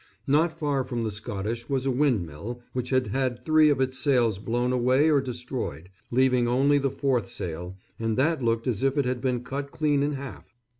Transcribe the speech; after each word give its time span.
Not 0.25 0.57
far 0.57 0.83
from 0.83 1.03
the 1.03 1.11
Scottish 1.11 1.69
was 1.69 1.85
a 1.85 1.91
windmill 1.91 2.63
which 2.73 2.89
had 2.89 3.05
had 3.09 3.45
three 3.45 3.69
of 3.69 3.79
its 3.79 3.99
sails 3.99 4.39
blown 4.39 4.73
away 4.73 5.11
or 5.11 5.21
destroyed, 5.21 5.89
leaving 6.09 6.47
only 6.47 6.79
the 6.79 6.89
fourth 6.89 7.29
sail, 7.29 7.77
and 7.99 8.17
that 8.17 8.41
looked 8.41 8.65
as 8.65 8.81
if 8.81 8.97
it 8.97 9.05
had 9.05 9.21
been 9.21 9.43
cut 9.43 9.69
clean 9.69 10.01
in 10.01 10.13
half. 10.13 10.55